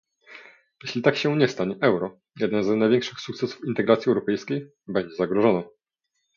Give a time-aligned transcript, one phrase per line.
[0.83, 5.63] Jeśli tak się nie stanie, euro, jeden z największych sukcesów integracji europejskiej, będzie zagrożone